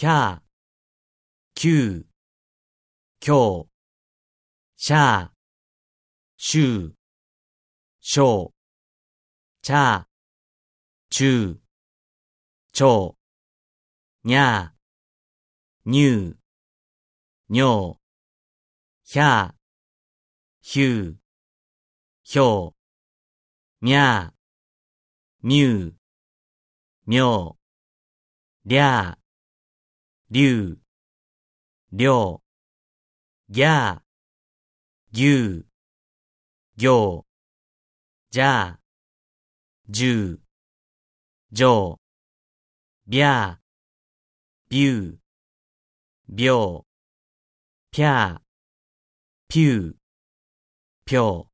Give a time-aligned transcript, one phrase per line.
[0.00, 0.38] キャー、
[1.54, 2.04] キュー、
[3.22, 3.68] 今日、
[4.78, 5.28] シャー、
[6.38, 6.90] シュー、
[8.00, 8.50] ショー、
[9.60, 10.04] チャー、
[11.10, 11.56] チュー、
[12.72, 13.14] チョウ、
[14.24, 14.70] ニャー、
[15.84, 16.34] ニュー、
[17.50, 17.96] ニョー、
[19.04, 19.52] ヒャー、
[20.62, 21.14] ヒュー、
[22.22, 22.74] ヒョウ、
[23.82, 24.30] ミャー、
[25.42, 25.92] ミュー、
[27.04, 27.54] ミョー、
[28.64, 29.19] リャー、
[30.32, 30.78] リュウ、
[31.90, 32.40] りょ
[33.48, 34.00] う、ギャー、
[35.10, 35.64] ギュー、
[36.76, 37.24] ギョー、
[38.30, 38.80] じゃあ、
[39.88, 40.40] じゅう、
[41.50, 45.18] じょう、びゃー、びゅう、
[46.28, 46.86] びょう、
[47.90, 48.40] ぴゃー、
[49.48, 49.96] ぴゅう、
[51.06, 51.49] ぴょう。